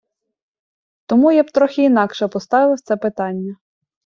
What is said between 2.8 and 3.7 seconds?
питання.